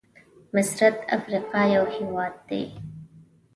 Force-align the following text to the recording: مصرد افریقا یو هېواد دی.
مصرد 0.55 0.97
افریقا 1.17 1.61
یو 1.75 1.85
هېواد 1.95 2.33
دی. 2.47 2.61